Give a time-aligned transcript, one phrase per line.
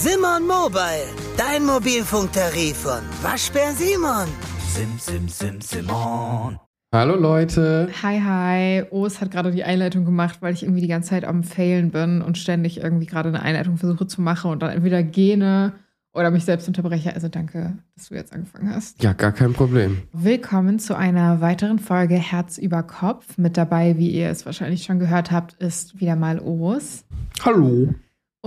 [0.00, 4.28] Simon Mobile, dein Mobilfunktarif von Waschbär Simon.
[4.68, 6.56] Sim, sim, sim, Simon.
[6.94, 7.88] Hallo Leute.
[8.00, 8.84] Hi, hi.
[8.92, 12.22] Os hat gerade die Einleitung gemacht, weil ich irgendwie die ganze Zeit am Failen bin
[12.22, 15.72] und ständig irgendwie gerade eine Einleitung versuche zu machen und dann entweder gähne
[16.12, 17.12] oder mich selbst unterbreche.
[17.12, 19.02] Also danke, dass du jetzt angefangen hast.
[19.02, 20.02] Ja, gar kein Problem.
[20.12, 23.36] Willkommen zu einer weiteren Folge Herz über Kopf.
[23.36, 27.04] Mit dabei, wie ihr es wahrscheinlich schon gehört habt, ist wieder mal Os.
[27.44, 27.94] Hallo.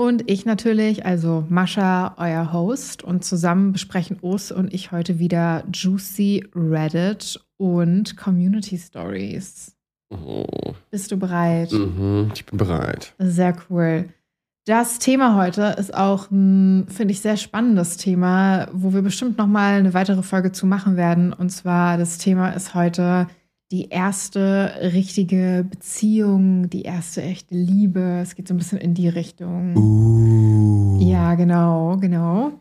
[0.01, 3.03] Und ich natürlich, also Mascha, euer Host.
[3.03, 9.77] Und zusammen besprechen Os und ich heute wieder Juicy Reddit und Community Stories.
[10.09, 10.73] Oh.
[10.89, 11.71] Bist du bereit?
[11.71, 13.13] Mhm, ich bin bereit.
[13.19, 14.09] Sehr cool.
[14.65, 19.45] Das Thema heute ist auch ein, finde ich, sehr spannendes Thema, wo wir bestimmt noch
[19.45, 21.31] mal eine weitere Folge zu machen werden.
[21.31, 23.27] Und zwar das Thema ist heute
[23.71, 28.19] die erste richtige Beziehung, die erste echte Liebe.
[28.21, 29.75] Es geht so ein bisschen in die Richtung.
[29.77, 30.99] Uh.
[31.01, 32.51] Ja, genau, genau.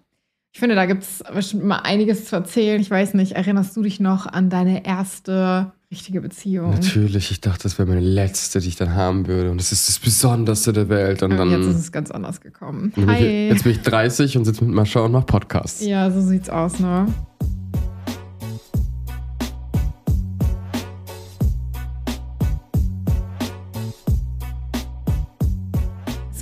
[0.53, 2.81] Ich finde, da gibt es bestimmt mal einiges zu erzählen.
[2.81, 6.71] Ich weiß nicht, erinnerst du dich noch an deine erste richtige Beziehung?
[6.71, 9.51] Natürlich, ich dachte, das wäre meine letzte, die ich dann haben würde.
[9.51, 11.23] Und das ist das Besonderste der Welt.
[11.23, 11.51] Und dann.
[11.51, 12.93] jetzt ist es ganz anders gekommen.
[12.95, 13.49] dann bin ich, Hi.
[13.49, 15.85] jetzt bin ich 30 und sitze mit Mascha und mach Podcasts.
[15.85, 17.07] Ja, so sieht's aus, ne?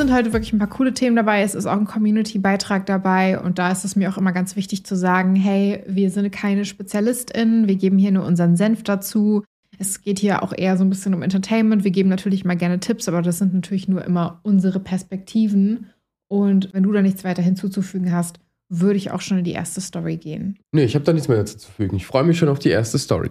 [0.09, 1.43] Sind heute wirklich ein paar coole Themen dabei.
[1.43, 3.39] Es ist auch ein Community-Beitrag dabei.
[3.39, 6.65] Und da ist es mir auch immer ganz wichtig zu sagen, hey, wir sind keine
[6.65, 7.69] SpezialistInnen.
[7.69, 9.45] Wir geben hier nur unseren Senf dazu.
[9.79, 11.85] Es geht hier auch eher so ein bisschen um Entertainment.
[11.85, 15.91] Wir geben natürlich mal gerne Tipps, aber das sind natürlich nur immer unsere Perspektiven.
[16.27, 19.83] Und wenn du da nichts weiter hinzuzufügen hast, würde ich auch schon in die erste
[19.83, 20.59] Story gehen.
[20.73, 21.97] Nee, ich habe da nichts mehr dazu zu fügen.
[21.97, 23.31] Ich freue mich schon auf die erste Story.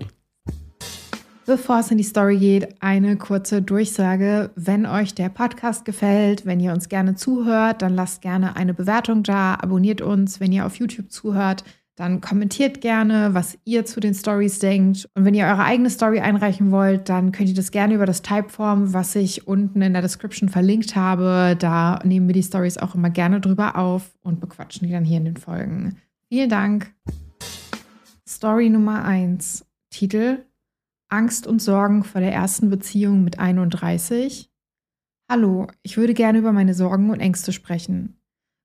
[1.47, 4.51] Bevor es in die Story geht, eine kurze Durchsage.
[4.57, 9.23] Wenn euch der Podcast gefällt, wenn ihr uns gerne zuhört, dann lasst gerne eine Bewertung
[9.23, 10.41] da, abonniert uns.
[10.41, 11.63] Wenn ihr auf YouTube zuhört,
[11.95, 15.07] dann kommentiert gerne, was ihr zu den Stories denkt.
[15.15, 18.21] Und wenn ihr eure eigene Story einreichen wollt, dann könnt ihr das gerne über das
[18.23, 21.55] Typeform, was ich unten in der Description verlinkt habe.
[21.57, 25.19] Da nehmen wir die Stories auch immer gerne drüber auf und bequatschen die dann hier
[25.19, 25.95] in den Folgen.
[26.27, 26.93] Vielen Dank.
[28.27, 29.65] Story Nummer 1.
[29.89, 30.39] Titel
[31.09, 34.51] Angst und Sorgen vor der ersten Beziehung mit 31.
[35.31, 38.19] Hallo, ich würde gerne über meine Sorgen und Ängste sprechen.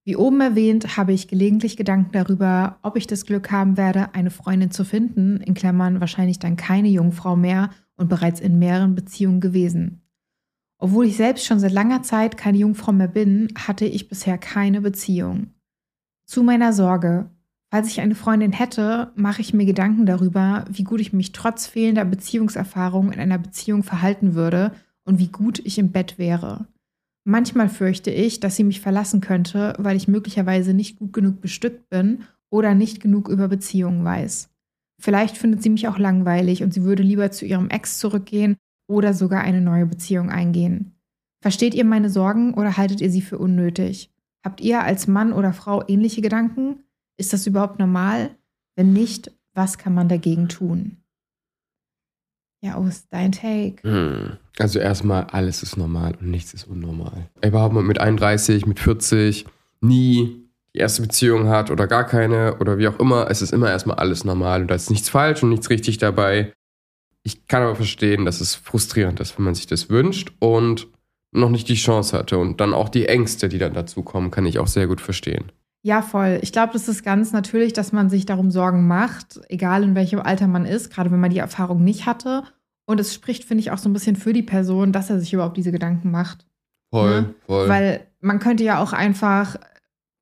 [0.04, 4.30] Wie oben erwähnt, habe ich gelegentlich Gedanken darüber, ob ich das Glück haben werde, eine
[4.30, 9.41] Freundin zu finden, in Klammern wahrscheinlich dann keine Jungfrau mehr und bereits in mehreren Beziehungen
[9.41, 10.03] gewesen.
[10.78, 14.80] Obwohl ich selbst schon seit langer Zeit keine Jungfrau mehr bin, hatte ich bisher keine
[14.80, 15.54] Beziehung.
[16.26, 17.30] Zu meiner Sorge,
[17.72, 21.66] Falls ich eine Freundin hätte, mache ich mir Gedanken darüber, wie gut ich mich trotz
[21.66, 24.72] fehlender Beziehungserfahrung in einer Beziehung verhalten würde
[25.05, 26.66] und wie gut ich im Bett wäre.
[27.25, 31.88] Manchmal fürchte ich, dass sie mich verlassen könnte, weil ich möglicherweise nicht gut genug bestückt
[31.88, 34.50] bin oder nicht genug über Beziehungen weiß.
[35.00, 39.15] Vielleicht findet sie mich auch langweilig und sie würde lieber zu ihrem Ex zurückgehen oder
[39.15, 40.93] sogar eine neue Beziehung eingehen.
[41.41, 44.10] Versteht ihr meine Sorgen oder haltet ihr sie für unnötig?
[44.44, 46.84] Habt ihr als Mann oder Frau ähnliche Gedanken?
[47.16, 48.30] Ist das überhaupt normal?
[48.76, 50.96] Wenn nicht, was kann man dagegen tun?
[52.62, 53.82] Ja, Ost, dein Take.
[53.82, 54.36] Hm.
[54.58, 57.28] Also erstmal, alles ist normal und nichts ist unnormal.
[57.44, 59.46] Überhaupt mit 31, mit 40,
[59.80, 60.42] nie
[60.74, 63.96] die erste Beziehung hat oder gar keine oder wie auch immer, es ist immer erstmal
[63.96, 66.52] alles normal und da ist nichts falsch und nichts richtig dabei.
[67.24, 70.88] Ich kann aber verstehen, dass es frustrierend ist, wenn man sich das wünscht und
[71.32, 74.46] noch nicht die Chance hatte und dann auch die Ängste, die dann dazu kommen, kann
[74.46, 75.50] ich auch sehr gut verstehen.
[75.84, 76.38] Ja, voll.
[76.43, 80.20] Ich glaube, das ist ganz natürlich, dass man sich darum Sorgen macht, egal in welchem
[80.20, 82.44] Alter man ist, gerade wenn man die Erfahrung nicht hatte.
[82.87, 85.32] Und es spricht, finde ich, auch so ein bisschen für die Person, dass er sich
[85.32, 86.47] überhaupt diese Gedanken macht.
[86.91, 87.34] Voll, Ne?
[87.47, 87.69] voll.
[87.69, 89.56] Weil man könnte ja auch einfach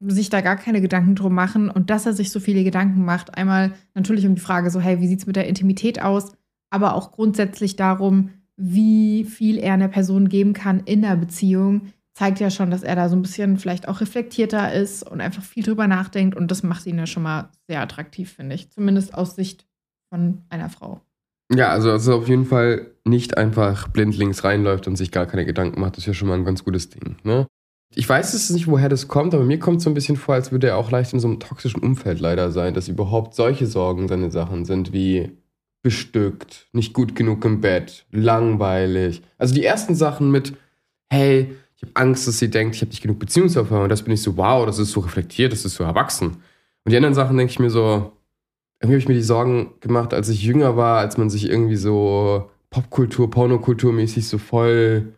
[0.01, 3.37] sich da gar keine Gedanken drum machen und dass er sich so viele Gedanken macht.
[3.37, 6.33] Einmal natürlich um die Frage so, hey, wie sieht's mit der Intimität aus?
[6.71, 12.41] Aber auch grundsätzlich darum, wie viel er einer Person geben kann in der Beziehung, zeigt
[12.41, 15.63] ja schon, dass er da so ein bisschen vielleicht auch reflektierter ist und einfach viel
[15.63, 16.37] drüber nachdenkt.
[16.37, 18.71] Und das macht ihn ja schon mal sehr attraktiv, finde ich.
[18.71, 19.67] Zumindest aus Sicht
[20.09, 21.01] von einer Frau.
[21.53, 25.81] Ja, also, also auf jeden Fall nicht einfach blindlings reinläuft und sich gar keine Gedanken
[25.81, 27.17] macht, ist ja schon mal ein ganz gutes Ding.
[27.25, 27.47] Ne?
[27.95, 30.37] Ich weiß es nicht, woher das kommt, aber mir kommt es so ein bisschen vor,
[30.37, 33.67] als würde er auch leicht in so einem toxischen Umfeld leider sein, dass überhaupt solche
[33.67, 35.37] Sorgen seine Sachen sind wie
[35.83, 39.23] bestückt, nicht gut genug im Bett, langweilig.
[39.39, 40.55] Also die ersten Sachen mit,
[41.09, 43.85] hey, ich habe Angst, dass sie denkt, ich habe nicht genug Beziehungserfahrung.
[43.85, 46.37] Und das bin ich so, wow, das ist so reflektiert, das ist so erwachsen.
[46.85, 48.13] Und die anderen Sachen denke ich mir so,
[48.81, 51.77] irgendwie habe ich mir die Sorgen gemacht, als ich jünger war, als man sich irgendwie
[51.77, 55.15] so Popkultur, Pornokultur mäßig so voll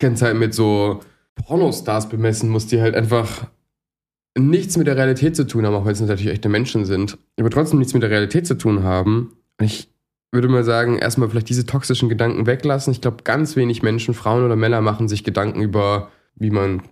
[0.00, 1.00] die ganze Zeit mit so
[1.34, 3.46] Pornostars bemessen muss, die halt einfach
[4.38, 7.50] nichts mit der Realität zu tun haben, auch wenn es natürlich echte Menschen sind, aber
[7.50, 9.32] trotzdem nichts mit der Realität zu tun haben.
[9.60, 9.88] Ich
[10.32, 12.92] würde mal sagen, erstmal vielleicht diese toxischen Gedanken weglassen.
[12.92, 16.82] Ich glaube, ganz wenig Menschen, Frauen oder Männer, machen sich Gedanken über, wie man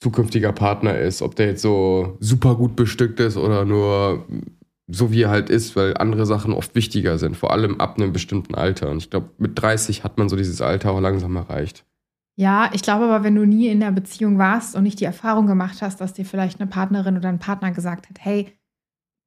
[0.00, 4.26] zukünftiger Partner ist, ob der jetzt so super gut bestückt ist oder nur
[4.86, 8.12] so wie er halt ist, weil andere Sachen oft wichtiger sind, vor allem ab einem
[8.12, 8.90] bestimmten Alter.
[8.90, 11.86] Und ich glaube, mit 30 hat man so dieses Alter auch langsam erreicht.
[12.36, 15.46] Ja, ich glaube aber, wenn du nie in der Beziehung warst und nicht die Erfahrung
[15.46, 18.52] gemacht hast, dass dir vielleicht eine Partnerin oder ein Partner gesagt hat, hey,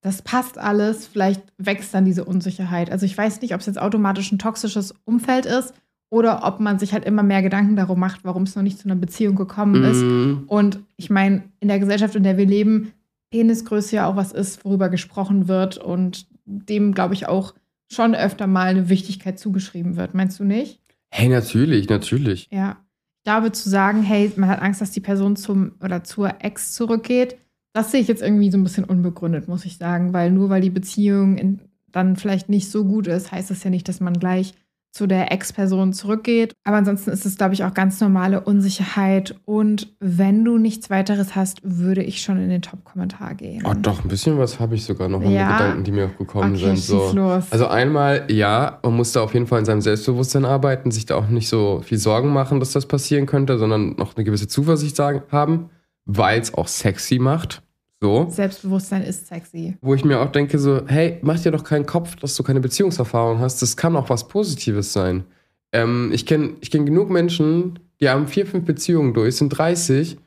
[0.02, 2.92] das passt alles, vielleicht wächst dann diese Unsicherheit.
[2.92, 5.74] Also ich weiß nicht, ob es jetzt automatisch ein toxisches Umfeld ist
[6.10, 8.86] oder ob man sich halt immer mehr Gedanken darum macht, warum es noch nicht zu
[8.88, 10.02] einer Beziehung gekommen ist.
[10.02, 10.44] Mhm.
[10.48, 12.94] Und ich meine, in der Gesellschaft, in der wir leben,
[13.32, 17.54] Penisgröße ja auch was ist, worüber gesprochen wird und dem, glaube ich, auch
[17.92, 20.14] schon öfter mal eine Wichtigkeit zugeschrieben wird.
[20.14, 20.80] Meinst du nicht?
[21.10, 22.48] Hey, natürlich, natürlich.
[22.52, 22.78] Ja.
[23.18, 26.74] Ich glaube, zu sagen, hey, man hat Angst, dass die Person zum oder zur Ex
[26.74, 27.38] zurückgeht,
[27.78, 30.62] das sehe ich jetzt irgendwie so ein bisschen unbegründet, muss ich sagen, weil nur weil
[30.62, 31.60] die Beziehung in,
[31.92, 34.56] dann vielleicht nicht so gut ist, heißt das ja nicht, dass man gleich
[34.92, 36.56] zu der Ex-Person zurückgeht.
[36.64, 39.36] Aber ansonsten ist es, glaube ich, auch ganz normale Unsicherheit.
[39.46, 43.64] Und wenn du nichts weiteres hast, würde ich schon in den Top-Kommentar gehen.
[43.64, 45.56] Oh, doch, ein bisschen was habe ich sogar noch an Ja.
[45.58, 46.78] Gedanken, die mir auch gekommen Okay, sind.
[46.80, 47.12] So.
[47.14, 47.46] los.
[47.52, 51.16] Also einmal, ja, man muss da auf jeden Fall in seinem Selbstbewusstsein arbeiten, sich da
[51.16, 54.96] auch nicht so viel Sorgen machen, dass das passieren könnte, sondern noch eine gewisse Zuversicht
[54.96, 55.70] sagen, haben,
[56.06, 57.62] weil es auch sexy macht.
[58.00, 58.28] So.
[58.30, 59.76] Selbstbewusstsein ist sexy.
[59.82, 62.60] Wo ich mir auch denke, so, hey, mach dir doch keinen Kopf, dass du keine
[62.60, 63.62] Beziehungserfahrung hast.
[63.62, 65.24] Das kann auch was Positives sein.
[65.72, 70.18] Ähm, ich kenne ich kenn genug Menschen, die haben vier, fünf Beziehungen durch, sind 30.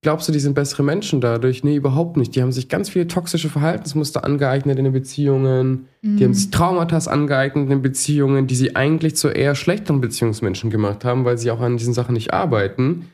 [0.00, 1.64] Glaubst du, die sind bessere Menschen dadurch?
[1.64, 2.34] Nee, überhaupt nicht.
[2.36, 5.88] Die haben sich ganz viele toxische Verhaltensmuster angeeignet in den Beziehungen.
[6.02, 10.70] Die haben sich Traumata angeeignet in den Beziehungen, die sie eigentlich zu eher schlechteren Beziehungsmenschen
[10.70, 13.06] gemacht haben, weil sie auch an diesen Sachen nicht arbeiten.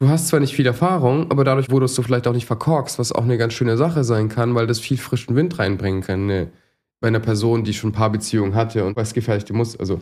[0.00, 3.10] Du hast zwar nicht viel Erfahrung, aber dadurch wurdest du vielleicht auch nicht verkorkst, was
[3.10, 6.26] auch eine ganz schöne Sache sein kann, weil das viel frischen Wind reinbringen kann.
[6.26, 6.52] Ne?
[7.00, 9.98] Bei einer Person, die schon ein paar Beziehungen hatte und was gefestigte Muster, also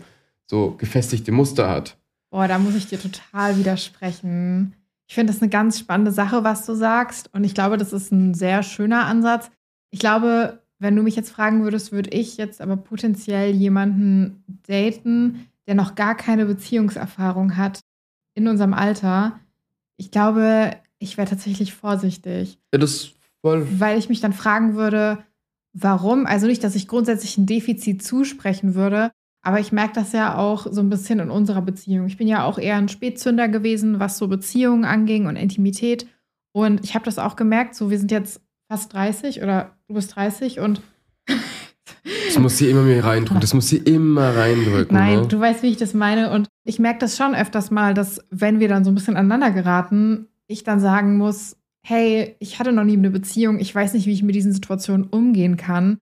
[0.46, 1.96] so gefestigte Muster hat.
[2.30, 4.74] Boah, da muss ich dir total widersprechen.
[5.08, 7.30] Ich finde das eine ganz spannende Sache, was du sagst.
[7.32, 9.50] Und ich glaube, das ist ein sehr schöner Ansatz.
[9.90, 15.46] Ich glaube, wenn du mich jetzt fragen würdest, würde ich jetzt aber potenziell jemanden daten,
[15.66, 17.80] der noch gar keine Beziehungserfahrung hat
[18.34, 19.40] in unserem Alter.
[19.98, 22.58] Ich glaube, ich wäre tatsächlich vorsichtig.
[22.72, 23.10] Ja, das
[23.42, 23.66] voll.
[23.78, 25.18] weil ich mich dann fragen würde,
[25.72, 26.26] warum?
[26.26, 29.12] Also nicht, dass ich grundsätzlich ein Defizit zusprechen würde,
[29.42, 32.06] aber ich merke das ja auch so ein bisschen in unserer Beziehung.
[32.06, 36.06] Ich bin ja auch eher ein Spätzünder gewesen, was so Beziehungen anging und Intimität.
[36.52, 40.16] Und ich habe das auch gemerkt, so wir sind jetzt fast 30 oder du bist
[40.16, 40.80] 30 und
[42.26, 43.40] Das muss sie immer mir reindrücken.
[43.40, 44.96] Das muss sie immer reindrücken.
[44.96, 45.28] Nein, ne?
[45.28, 46.30] du weißt, wie ich das meine.
[46.30, 49.50] Und ich merke das schon öfters mal, dass wenn wir dann so ein bisschen aneinander
[49.50, 54.06] geraten, ich dann sagen muss, hey, ich hatte noch nie eine Beziehung, ich weiß nicht,
[54.06, 55.98] wie ich mit diesen Situationen umgehen kann.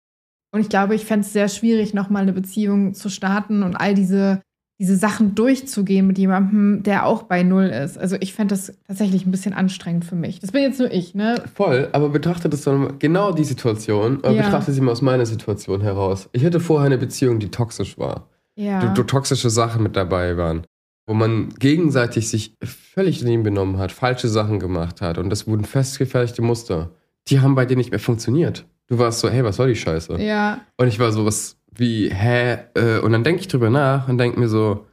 [0.50, 3.94] Und ich glaube, ich fände es sehr schwierig, nochmal eine Beziehung zu starten und all
[3.94, 4.40] diese,
[4.80, 7.96] diese Sachen durchzugehen mit jemandem, der auch bei Null ist.
[7.96, 10.40] Also ich fände das tatsächlich ein bisschen anstrengend für mich.
[10.40, 11.42] Das bin jetzt nur ich, ne?
[11.54, 14.42] Voll, aber betrachte das dann genau die Situation, aber Ja.
[14.42, 16.28] betrachte sie mal aus meiner Situation heraus.
[16.32, 18.28] Ich hatte vorher eine Beziehung, die toxisch war.
[18.56, 18.82] Ja.
[18.94, 20.62] wo, wo toxische Sachen mit dabei waren.
[21.06, 25.64] Wo man gegenseitig sich völlig daneben benommen hat, falsche Sachen gemacht hat und das wurden
[25.64, 26.90] festgefertigte Muster.
[27.28, 28.64] Die haben bei dir nicht mehr funktioniert.
[28.86, 30.20] Du warst so, hey, was soll die Scheiße?
[30.20, 30.60] ja.
[30.76, 32.58] Und ich war so, was, wie, hä?
[32.74, 34.86] Äh, Und dann denke ich drüber nach und denke mir so,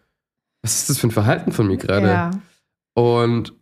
[0.64, 2.08] was ist das für ein Verhalten von mir gerade?
[2.08, 2.32] Ja.
[2.94, 3.54] Und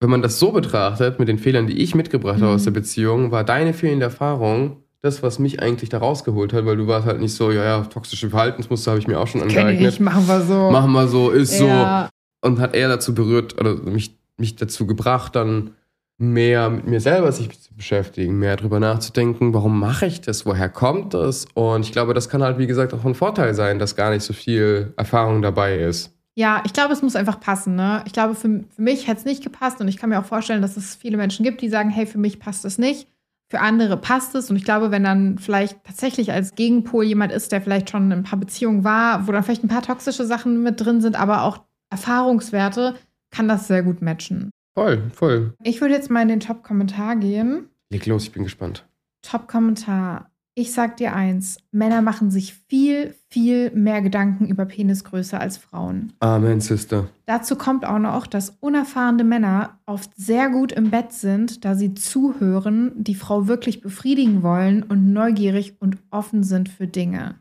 [0.00, 2.54] wenn man das so betrachtet, mit den Fehlern, die ich mitgebracht habe Mhm.
[2.54, 6.76] aus der Beziehung, war deine fehlende Erfahrung das, was mich eigentlich da rausgeholt hat, weil
[6.78, 9.92] du warst halt nicht so, ja, ja, toxische Verhaltensmuster habe ich mir auch schon angeeignet.
[9.94, 10.70] ich, machen wir so.
[10.70, 12.08] Machen wir so, ist ja.
[12.42, 12.48] so.
[12.48, 15.72] Und hat er dazu berührt, oder mich, mich dazu gebracht, dann
[16.18, 20.68] mehr mit mir selber sich zu beschäftigen, mehr drüber nachzudenken, warum mache ich das, woher
[20.68, 21.46] kommt das?
[21.54, 24.22] Und ich glaube, das kann halt, wie gesagt, auch ein Vorteil sein, dass gar nicht
[24.22, 26.12] so viel Erfahrung dabei ist.
[26.36, 27.76] Ja, ich glaube, es muss einfach passen.
[27.76, 28.02] Ne?
[28.06, 30.62] Ich glaube, für, für mich hätte es nicht gepasst und ich kann mir auch vorstellen,
[30.62, 33.08] dass es viele Menschen gibt, die sagen, hey, für mich passt es nicht.
[33.48, 34.50] Für andere passt es.
[34.50, 38.12] Und ich glaube, wenn dann vielleicht tatsächlich als Gegenpol jemand ist, der vielleicht schon in
[38.18, 41.42] ein paar Beziehungen war, wo dann vielleicht ein paar toxische Sachen mit drin sind, aber
[41.42, 42.96] auch Erfahrungswerte,
[43.30, 44.50] kann das sehr gut matchen.
[44.74, 45.54] Voll, voll.
[45.62, 47.68] Ich würde jetzt mal in den Top-Kommentar gehen.
[47.90, 48.86] Leg los, ich bin gespannt.
[49.22, 50.30] Top-Kommentar.
[50.56, 56.12] Ich sag dir eins: Männer machen sich viel, viel mehr Gedanken über Penisgröße als Frauen.
[56.20, 57.08] Amen, Sister.
[57.26, 61.94] Dazu kommt auch noch, dass unerfahrene Männer oft sehr gut im Bett sind, da sie
[61.94, 67.36] zuhören, die Frau wirklich befriedigen wollen und neugierig und offen sind für Dinge.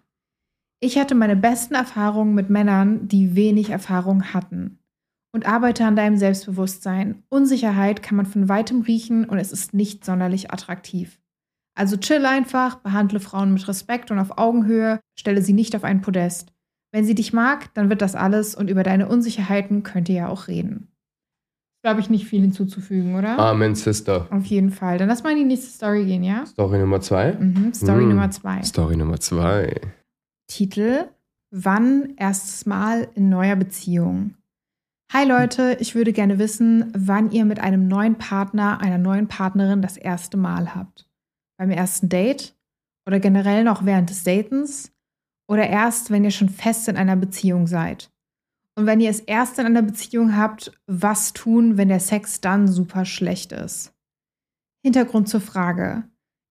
[0.80, 4.80] Ich hatte meine besten Erfahrungen mit Männern, die wenig Erfahrung hatten.
[5.34, 7.24] Und arbeite an deinem Selbstbewusstsein.
[7.30, 11.20] Unsicherheit kann man von weitem riechen und es ist nicht sonderlich attraktiv.
[11.76, 16.02] Also chill einfach, behandle Frauen mit Respekt und auf Augenhöhe, stelle sie nicht auf ein
[16.02, 16.54] Podest.
[16.92, 20.28] Wenn sie dich mag, dann wird das alles und über deine Unsicherheiten könnt ihr ja
[20.28, 20.90] auch reden.
[21.84, 23.40] Glaube ich, nicht viel hinzuzufügen, oder?
[23.40, 24.28] Amen, Sister.
[24.30, 25.00] Auf jeden Fall.
[25.00, 26.46] Dann lass mal in die nächste Story gehen, ja?
[26.46, 27.34] Story Nummer zwei.
[27.34, 27.74] Mhm.
[27.74, 28.10] Story Mm.
[28.10, 28.62] Nummer zwei.
[28.62, 29.82] Story Nummer zwei.
[30.48, 31.06] Titel:
[31.50, 34.36] Wann erstes Mal in neuer Beziehung?
[35.16, 39.84] Hi Leute, ich würde gerne wissen, wann ihr mit einem neuen Partner, einer neuen Partnerin
[39.84, 41.08] das erste Mal habt.
[41.56, 42.58] Beim ersten Date?
[43.06, 44.92] Oder generell noch während des Datens?
[45.48, 48.12] Oder erst, wenn ihr schon fest in einer Beziehung seid?
[48.74, 52.68] Und wenn ihr es erst in einer Beziehung habt, was tun, wenn der Sex dann
[52.68, 53.94] super schlecht ist?
[54.84, 56.06] Hintergrund zur Frage.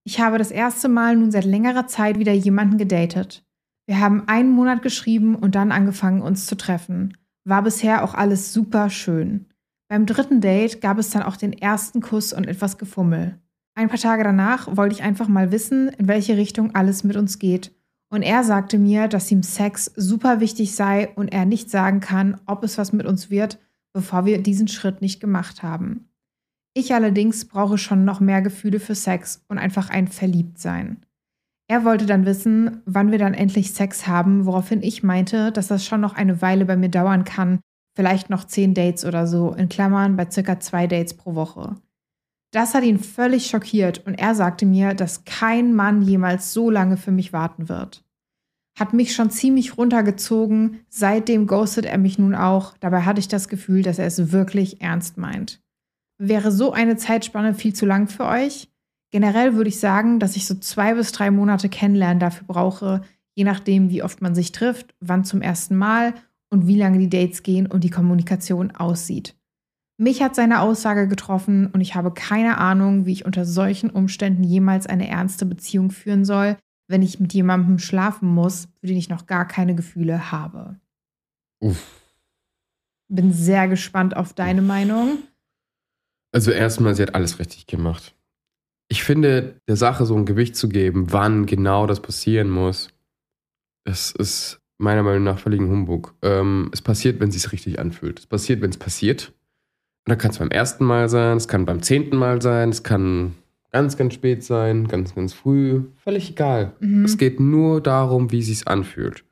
[0.04, 3.44] Ich habe das erste Mal nun seit längerer Zeit wieder jemanden gedatet.
[3.86, 7.16] Wir haben einen Monat geschrieben und dann angefangen, uns zu treffen.
[7.44, 9.46] War bisher auch alles super schön.
[9.88, 13.38] Beim dritten Date gab es dann auch den ersten Kuss und etwas Gefummel.
[13.74, 17.38] Ein paar Tage danach wollte ich einfach mal wissen, in welche Richtung alles mit uns
[17.38, 17.72] geht.
[18.10, 22.40] Und er sagte mir, dass ihm Sex super wichtig sei und er nicht sagen kann,
[22.46, 23.58] ob es was mit uns wird,
[23.94, 26.10] bevor wir diesen Schritt nicht gemacht haben.
[26.74, 31.04] Ich allerdings brauche schon noch mehr Gefühle für Sex und einfach ein Verliebtsein.
[31.72, 35.86] Er wollte dann wissen, wann wir dann endlich Sex haben, woraufhin ich meinte, dass das
[35.86, 37.60] schon noch eine Weile bei mir dauern kann,
[37.96, 41.76] vielleicht noch zehn Dates oder so, in Klammern bei circa zwei Dates pro Woche.
[42.50, 46.98] Das hat ihn völlig schockiert und er sagte mir, dass kein Mann jemals so lange
[46.98, 48.04] für mich warten wird.
[48.78, 53.48] Hat mich schon ziemlich runtergezogen, seitdem ghostet er mich nun auch, dabei hatte ich das
[53.48, 55.62] Gefühl, dass er es wirklich ernst meint.
[56.18, 58.68] Wäre so eine Zeitspanne viel zu lang für euch?
[59.12, 63.02] Generell würde ich sagen, dass ich so zwei bis drei Monate kennenlernen dafür brauche,
[63.34, 66.14] je nachdem, wie oft man sich trifft, wann zum ersten Mal
[66.48, 69.36] und wie lange die Dates gehen und die Kommunikation aussieht.
[69.98, 74.42] Mich hat seine Aussage getroffen und ich habe keine Ahnung, wie ich unter solchen Umständen
[74.42, 76.56] jemals eine ernste Beziehung führen soll,
[76.88, 80.80] wenn ich mit jemandem schlafen muss, für den ich noch gar keine Gefühle habe.
[81.60, 82.00] Uff.
[83.08, 85.18] Bin sehr gespannt auf deine Meinung.
[86.32, 88.14] Also erstmal, sie hat alles richtig gemacht.
[88.92, 92.88] Ich finde, der Sache so ein Gewicht zu geben, wann genau das passieren muss,
[93.86, 96.14] das ist meiner Meinung nach völligen Humbug.
[96.20, 98.18] Ähm, es passiert, wenn es sich richtig anfühlt.
[98.18, 99.28] Es passiert, wenn es passiert.
[100.04, 102.82] Und dann kann es beim ersten Mal sein, es kann beim zehnten Mal sein, es
[102.82, 103.32] kann
[103.70, 105.84] ganz, ganz spät sein, ganz, ganz früh.
[106.04, 106.74] Völlig egal.
[106.80, 107.06] Mhm.
[107.06, 109.24] Es geht nur darum, wie es sich anfühlt.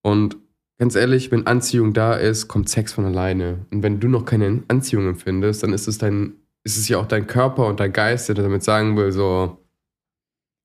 [0.00, 0.38] Und
[0.78, 3.66] ganz ehrlich, wenn Anziehung da ist, kommt Sex von alleine.
[3.70, 7.06] Und wenn du noch keine Anziehung empfindest, dann ist es dein, ist es ja auch
[7.06, 9.58] dein Körper und dein Geist, der damit sagen will, so.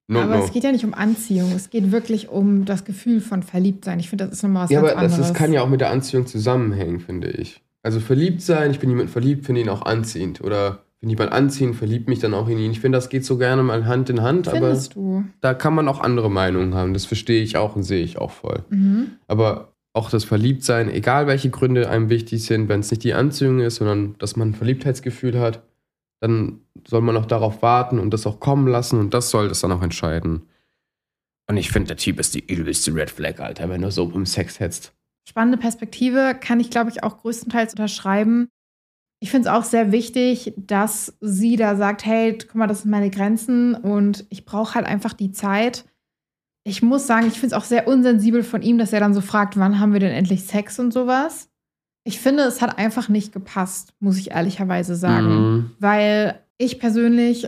[0.07, 0.43] No, aber no.
[0.43, 3.99] es geht ja nicht um Anziehung, es geht wirklich um das Gefühl von Verliebtsein.
[3.99, 5.31] Ich finde, das ist nochmal was ja, ganz aber das, anderes.
[5.31, 7.61] das kann ja auch mit der Anziehung zusammenhängen, finde ich.
[7.83, 10.41] Also verliebt sein, ich bin jemand verliebt, finde ihn auch anziehend.
[10.41, 12.71] Oder wenn jemand anziehend, verliebt mich dann auch in ihn.
[12.71, 15.23] Ich finde, das geht so gerne mal Hand in Hand, aber Findest du?
[15.41, 16.93] da kann man auch andere Meinungen haben.
[16.93, 18.63] Das verstehe ich auch und sehe ich auch voll.
[18.69, 19.11] Mhm.
[19.27, 23.59] Aber auch das Verliebtsein, egal welche Gründe einem wichtig sind, wenn es nicht die Anziehung
[23.59, 25.61] ist, sondern dass man ein Verliebtheitsgefühl hat,
[26.19, 29.61] dann soll man auch darauf warten und das auch kommen lassen und das soll das
[29.61, 30.47] dann auch entscheiden.
[31.47, 34.25] Und ich finde, der Typ ist die übelste Red Flag, Alter, wenn du so um
[34.25, 34.93] Sex hetzt.
[35.27, 38.49] Spannende Perspektive, kann ich, glaube ich, auch größtenteils unterschreiben.
[39.21, 42.91] Ich finde es auch sehr wichtig, dass sie da sagt, hey, guck mal, das sind
[42.91, 45.85] meine Grenzen und ich brauche halt einfach die Zeit.
[46.63, 49.21] Ich muss sagen, ich finde es auch sehr unsensibel von ihm, dass er dann so
[49.21, 51.48] fragt, wann haben wir denn endlich Sex und sowas.
[52.09, 55.27] Ich finde, es hat einfach nicht gepasst, muss ich ehrlicherweise sagen.
[55.27, 55.71] Mhm.
[55.77, 57.47] Weil ich persönlich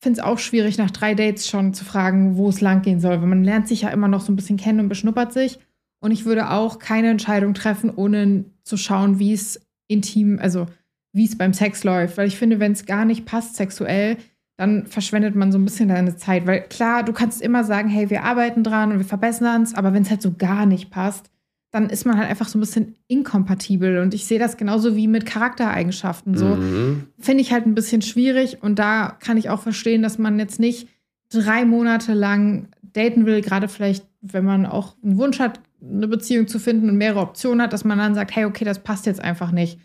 [0.00, 3.20] finde es auch schwierig, nach drei Dates schon zu fragen, wo es lang gehen soll.
[3.20, 5.58] Weil man lernt sich ja immer noch so ein bisschen kennen und beschnuppert sich.
[6.00, 10.64] Und ich würde auch keine Entscheidung treffen, ohne zu schauen, wie es intim, also
[11.12, 12.16] wie es beim Sex läuft.
[12.16, 14.16] Weil ich finde, wenn es gar nicht passt sexuell,
[14.56, 16.46] dann verschwendet man so ein bisschen deine Zeit.
[16.46, 19.92] Weil klar, du kannst immer sagen, hey, wir arbeiten dran und wir verbessern es, aber
[19.92, 21.30] wenn es halt so gar nicht passt,
[21.72, 23.98] dann ist man halt einfach so ein bisschen inkompatibel.
[24.00, 26.36] Und ich sehe das genauso wie mit Charaktereigenschaften.
[26.36, 27.04] So Mhm.
[27.18, 28.62] finde ich halt ein bisschen schwierig.
[28.62, 30.88] Und da kann ich auch verstehen, dass man jetzt nicht
[31.32, 36.48] drei Monate lang daten will, gerade vielleicht, wenn man auch einen Wunsch hat, eine Beziehung
[36.48, 39.20] zu finden und mehrere Optionen hat, dass man dann sagt, hey, okay, das passt jetzt
[39.22, 39.78] einfach nicht.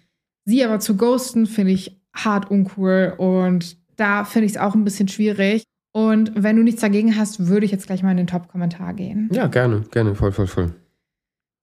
[0.45, 3.13] Sie aber zu ghosten, finde ich hart uncool.
[3.17, 5.63] Und da finde ich es auch ein bisschen schwierig.
[5.91, 9.29] Und wenn du nichts dagegen hast, würde ich jetzt gleich mal in den Top-Kommentar gehen.
[9.31, 10.73] Ja, gerne, gerne, voll, voll, voll.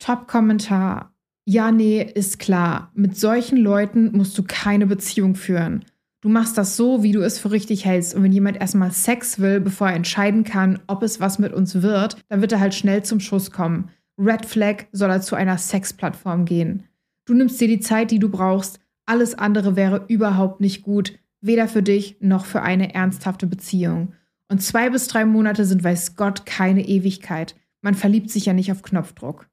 [0.03, 1.15] Top-Kommentar.
[1.45, 2.91] Ja, nee, ist klar.
[2.95, 5.85] Mit solchen Leuten musst du keine Beziehung führen.
[6.23, 8.15] Du machst das so, wie du es für richtig hältst.
[8.15, 11.83] Und wenn jemand erstmal Sex will, bevor er entscheiden kann, ob es was mit uns
[11.83, 13.91] wird, dann wird er halt schnell zum Schuss kommen.
[14.19, 16.83] Red Flag soll er zu einer Sexplattform gehen.
[17.25, 18.81] Du nimmst dir die Zeit, die du brauchst.
[19.07, 24.15] Alles andere wäre überhaupt nicht gut, weder für dich noch für eine ernsthafte Beziehung.
[24.49, 27.55] Und zwei bis drei Monate sind, weiß Gott, keine Ewigkeit.
[27.83, 29.49] Man verliebt sich ja nicht auf Knopfdruck.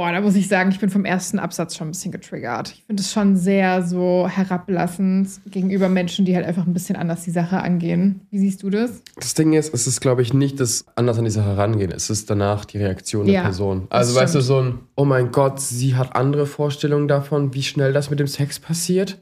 [0.00, 2.70] Boah, da muss ich sagen, ich bin vom ersten Absatz schon ein bisschen getriggert.
[2.74, 7.24] Ich finde es schon sehr so herablassend gegenüber Menschen, die halt einfach ein bisschen anders
[7.24, 8.22] die Sache angehen.
[8.30, 9.02] Wie siehst du das?
[9.16, 11.92] Das Ding ist, es ist, glaube ich, nicht das anders an die Sache rangehen.
[11.92, 13.88] Es ist danach die Reaktion der Ja, Person.
[13.90, 14.46] Also, weißt du, stimmt.
[14.46, 18.26] so ein, oh mein Gott, sie hat andere Vorstellungen davon, wie schnell das mit dem
[18.26, 19.18] Sex passiert.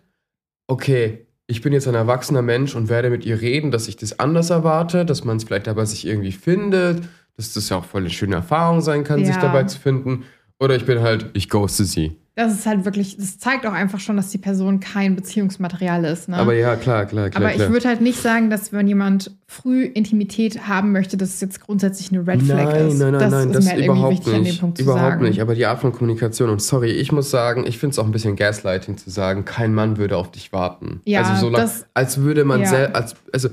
[0.68, 4.20] Okay, ich bin jetzt ein erwachsener Mensch und werde mit ihr reden, dass ich das
[4.20, 7.02] anders erwarte, dass man es vielleicht dabei sich irgendwie findet,
[7.36, 9.40] dass das ja auch voll eine schöne Erfahrung sein kann, sich Ja.
[9.42, 10.22] dabei zu finden.
[10.60, 12.16] Oder ich bin halt, ich ghoste sie.
[12.34, 16.28] Das ist halt wirklich, das zeigt auch einfach schon, dass die Person kein Beziehungsmaterial ist.
[16.28, 16.36] Ne?
[16.36, 17.42] Aber ja, klar, klar, klar.
[17.42, 17.66] Aber klar.
[17.66, 21.60] ich würde halt nicht sagen, dass wenn jemand früh Intimität haben möchte, dass es jetzt
[21.60, 22.98] grundsätzlich eine Red Flag nein, ist.
[22.98, 24.60] Nein, nein, das nein, ist das mir halt überhaupt wichtig an dem nicht.
[24.60, 25.24] Punkt zu überhaupt sagen.
[25.24, 25.40] nicht.
[25.40, 28.12] Aber die Art von Kommunikation und sorry, ich muss sagen, ich finde es auch ein
[28.12, 31.00] bisschen Gaslighting zu sagen, kein Mann würde auf dich warten.
[31.06, 32.68] Ja, also so lang, das- als würde man ja.
[32.68, 33.48] selbst, als, also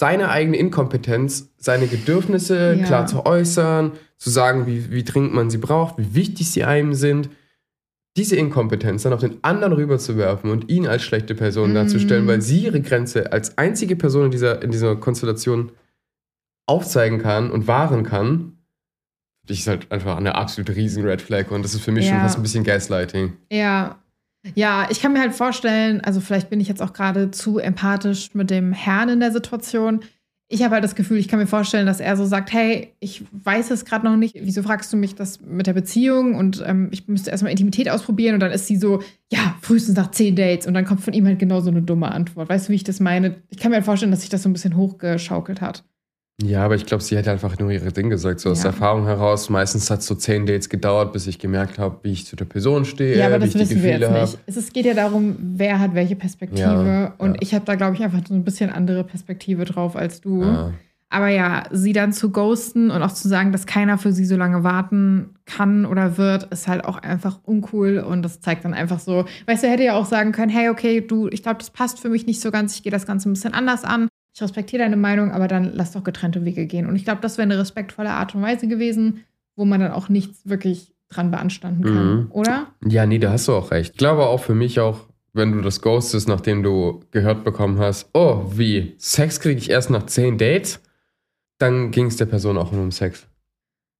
[0.00, 2.86] seine eigene Inkompetenz, seine Bedürfnisse Ja.
[2.86, 6.94] klar zu äußern, zu sagen, wie, wie dringend man sie braucht, wie wichtig sie einem
[6.94, 7.28] sind.
[8.16, 11.74] Diese Inkompetenz dann auf den anderen rüberzuwerfen und ihn als schlechte Person Mm.
[11.74, 15.70] darzustellen, weil sie ihre Grenze als einzige Person in dieser, in dieser Konstellation
[16.66, 18.56] aufzeigen kann und wahren kann,
[19.46, 22.16] das ist halt einfach eine absolute riesen Red Flag und das ist für mich schon
[22.16, 22.22] Ja.
[22.22, 23.34] fast ein bisschen Gaslighting.
[23.52, 23.98] Ja.
[24.54, 28.34] Ja, ich kann mir halt vorstellen, also vielleicht bin ich jetzt auch gerade zu empathisch
[28.34, 30.00] mit dem Herrn in der Situation.
[30.48, 33.22] Ich habe halt das Gefühl, ich kann mir vorstellen, dass er so sagt, hey, ich
[33.30, 36.88] weiß es gerade noch nicht, wieso fragst du mich das mit der Beziehung und ähm,
[36.90, 40.66] ich müsste erstmal Intimität ausprobieren und dann ist sie so, ja, frühestens nach zehn Dates
[40.66, 42.48] und dann kommt von ihm halt genau so eine dumme Antwort.
[42.48, 43.36] Weißt du, wie ich das meine?
[43.50, 45.84] Ich kann mir halt vorstellen, dass sich das so ein bisschen hochgeschaukelt hat.
[46.42, 48.64] Ja, aber ich glaube, sie hätte einfach nur ihre Dinge gesagt, so aus Ja.
[48.64, 49.50] der Erfahrung heraus.
[49.50, 52.46] Meistens hat es so zehn Dates gedauert, bis ich gemerkt habe, wie ich zu der
[52.46, 54.20] Person stehe, Ja, aber das wissen wir jetzt habe.
[54.20, 54.38] nicht.
[54.46, 56.62] Es, geht ja darum, wer hat welche Perspektive.
[56.62, 57.38] Ja, und ja.
[57.40, 60.70] ich habe da, glaube ich, einfach so ein bisschen andere Perspektive drauf als du.
[61.12, 64.36] Aber ja, sie dann zu ghosten und auch zu sagen, dass keiner für sie so
[64.36, 67.98] lange warten kann oder wird, ist halt auch einfach uncool.
[67.98, 70.68] Und das zeigt dann einfach so, weißt du, er hätte ja auch sagen können, hey,
[70.68, 73.28] okay, du, ich glaube, das passt für mich nicht so ganz, ich gehe das Ganze
[73.28, 74.08] ein bisschen anders an.
[74.40, 76.86] Ich respektiere deine Meinung, aber dann lass doch getrennte Wege gehen.
[76.86, 79.22] Und ich glaube, das wäre eine respektvolle Art und Weise gewesen,
[79.54, 82.26] wo man dann auch nichts wirklich dran beanstanden kann, Mhm.
[82.30, 82.68] oder?
[82.86, 83.92] Ja, nee, da hast du auch recht.
[83.92, 85.00] Ich glaube auch für mich auch,
[85.34, 89.90] wenn du das ghostest, nachdem du gehört bekommen hast, oh, wie, Sex kriege ich erst
[89.90, 90.80] nach zehn Dates,
[91.58, 93.26] dann ging es der Person auch nur um Sex.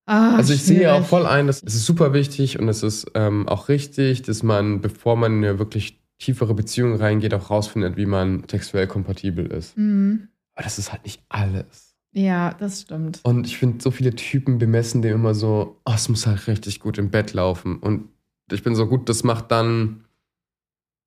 [0.07, 0.93] Ah, Also ich sehe schwierig.
[0.93, 4.43] auch voll ein, dass es ist super wichtig und es ist ähm, auch richtig, dass
[4.43, 9.47] man, bevor man in eine wirklich tiefere Beziehung reingeht, auch rausfindet, wie man sexuell kompatibel
[9.47, 9.77] ist.
[9.79, 10.29] Mhm.
[10.61, 11.97] Aber das ist halt nicht alles.
[12.13, 13.21] Ja, das stimmt.
[13.23, 16.81] Und ich finde, so viele Typen bemessen dem immer so, oh, es muss halt richtig
[16.81, 17.79] gut im Bett laufen.
[17.79, 18.11] Und
[18.53, 20.05] ich bin so gut, das macht dann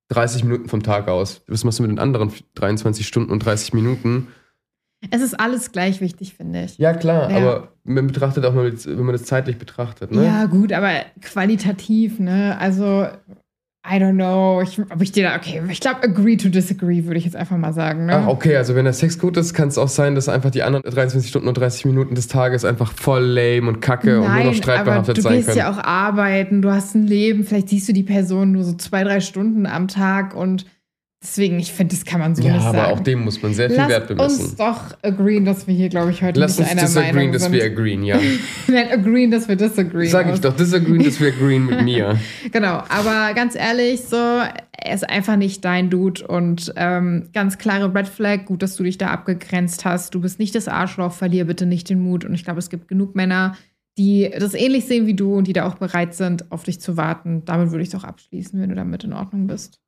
[0.10, 1.44] 30 Minuten vom Tag aus.
[1.48, 4.30] Was machst du mit den anderen 23 Stunden und 30 Minuten?
[5.12, 6.80] Es ist alles gleich wichtig, finde ich.
[6.80, 7.38] Ja, klar, Ja.
[7.38, 10.26] aber man betrachtet auch mal, wenn man das zeitlich betrachtet, ne?
[10.26, 12.58] Ja, gut, aber qualitativ, ne?
[12.58, 13.08] Also,
[13.86, 14.62] I don't know.
[14.62, 17.58] Ich, ob ich dir da, okay, ich glaube, agree to disagree, würde ich jetzt einfach
[17.58, 18.16] mal sagen, ne?
[18.16, 20.64] Ach, okay, also wenn der Sex gut ist, kann es auch sein, dass einfach die
[20.64, 24.44] anderen 23 Stunden und 30 Minuten des Tages einfach voll lame und kacke und nur
[24.46, 25.58] noch streitbehaftet du sein gehst können.
[25.58, 29.04] ja auch arbeiten, du hast ein Leben, vielleicht siehst du die Person nur so zwei,
[29.04, 30.66] drei Stunden am Tag und
[31.24, 32.94] deswegen, ich finde, das kann man so Ja, nicht aber sagen.
[32.94, 34.42] auch dem muss man sehr viel Lass Wert bemessen.
[34.46, 37.32] uns doch agreeen, dass wir hier, glaube ich, heute Lass nicht uns einer disagreeen, Meinung
[37.34, 37.54] dass sind.
[37.54, 38.20] wir agreeen, ja.
[38.68, 40.10] Nein, agreeen, dass wir disagreeen.
[40.10, 42.20] Sag ich doch, disagreeen, dass wir agreeen mit mir.
[42.52, 47.94] Genau, aber ganz ehrlich, so, er ist einfach nicht dein Dude und ähm, ganz klare
[47.96, 50.14] Red Flag, gut, dass du dich da abgegrenzt hast.
[50.14, 52.26] Du bist nicht das Arschloch, verlier bitte nicht den Mut.
[52.26, 53.56] Und ich glaube, es gibt genug Männer,
[53.98, 56.98] die das ähnlich sehen wie du und die da auch bereit sind, auf dich zu
[56.98, 57.44] warten.
[57.46, 59.80] Damit würde ich es auch abschließen, wenn du damit in Ordnung bist.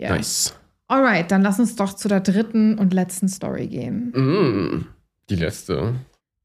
[0.00, 0.16] Ja.
[0.16, 0.54] Nice.
[0.88, 4.12] Alright, dann lass uns doch zu der dritten und letzten Story gehen.
[4.12, 4.86] Mm,
[5.28, 5.94] die letzte.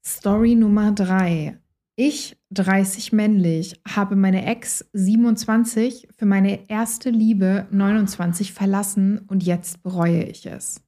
[0.05, 1.57] Story Nummer drei.
[1.95, 9.81] Ich, 30 männlich, habe meine Ex 27 für meine erste Liebe 29 verlassen und jetzt
[9.81, 10.81] bereue ich es.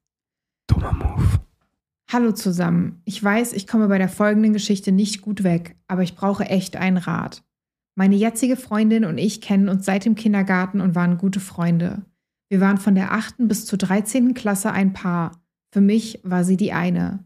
[0.67, 1.39] Dummer Move.
[2.11, 3.01] Hallo zusammen.
[3.05, 6.75] Ich weiß, ich komme bei der folgenden Geschichte nicht gut weg, aber ich brauche echt
[6.75, 7.43] einen Rat.
[7.95, 12.03] Meine jetzige Freundin und ich kennen uns seit dem Kindergarten und waren gute Freunde.
[12.49, 13.35] Wir waren von der 8.
[13.39, 14.33] bis zur 13.
[14.33, 15.43] Klasse ein Paar.
[15.71, 17.25] Für mich war sie die eine.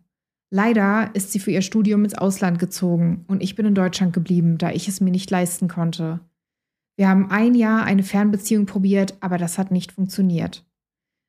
[0.49, 4.57] Leider ist sie für ihr Studium ins Ausland gezogen und ich bin in Deutschland geblieben,
[4.57, 6.19] da ich es mir nicht leisten konnte.
[6.97, 10.65] Wir haben ein Jahr eine Fernbeziehung probiert, aber das hat nicht funktioniert.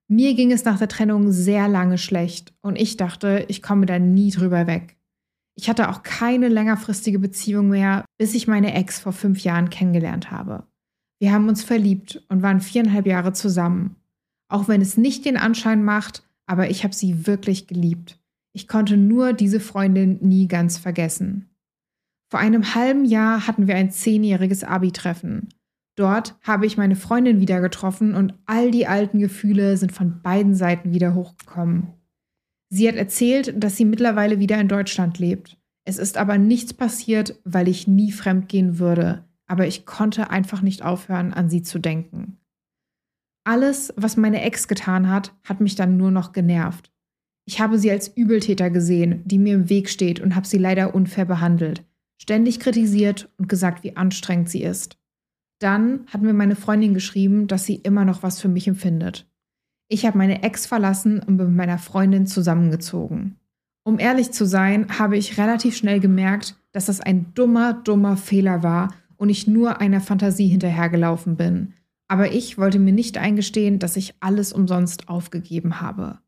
[0.09, 3.99] Mir ging es nach der Trennung sehr lange schlecht und ich dachte, ich komme da
[3.99, 4.97] nie drüber weg.
[5.55, 10.31] Ich hatte auch keine längerfristige Beziehung mehr, bis ich meine Ex vor fünf Jahren kennengelernt
[10.31, 10.67] habe.
[11.23, 13.95] Wir haben uns verliebt und waren viereinhalb Jahre zusammen.
[14.49, 18.19] Auch wenn es nicht den Anschein macht, aber ich habe sie wirklich geliebt.
[18.53, 21.49] Ich konnte nur diese Freundin nie ganz vergessen.
[22.29, 25.51] Vor einem halben Jahr hatten wir ein zehnjähriges Abi-Treffen.
[25.95, 30.57] Dort habe ich meine Freundin wieder getroffen und all die alten Gefühle sind von beiden
[30.57, 31.93] Seiten wieder hochgekommen.
[32.69, 35.57] Sie hat erzählt, dass sie mittlerweile wieder in Deutschland lebt.
[35.85, 40.83] Es ist aber nichts passiert, weil ich nie fremdgehen würde, aber ich konnte einfach nicht
[40.83, 42.39] aufhören, an sie zu denken.
[43.45, 46.91] Alles, was meine Ex getan hat, hat mich dann nur noch genervt.
[47.45, 50.95] Ich habe sie als Übeltäter gesehen, die mir im Weg steht und habe sie leider
[50.95, 51.85] unfair behandelt,
[52.17, 54.97] ständig kritisiert und gesagt, wie anstrengend sie ist.
[55.59, 59.29] Dann hat mir meine Freundin geschrieben, dass sie immer noch was für mich empfindet.
[59.87, 63.37] Ich habe meine Ex verlassen und bin mit meiner Freundin zusammengezogen.
[63.85, 68.63] Um ehrlich zu sein, habe ich relativ schnell gemerkt, dass das ein dummer, dummer Fehler
[68.63, 71.75] war und ich nur einer Fantasie hinterhergelaufen bin.
[72.09, 76.19] Aber ich wollte mir nicht eingestehen, dass ich alles umsonst aufgegeben habe.